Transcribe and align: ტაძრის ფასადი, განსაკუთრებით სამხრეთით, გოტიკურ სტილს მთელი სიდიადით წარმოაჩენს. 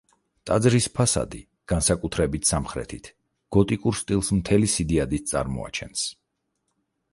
ტაძრის 0.49 0.85
ფასადი, 0.95 1.41
განსაკუთრებით 1.73 2.49
სამხრეთით, 2.53 3.11
გოტიკურ 3.59 4.01
სტილს 4.01 4.33
მთელი 4.41 4.73
სიდიადით 4.79 5.31
წარმოაჩენს. 5.35 6.11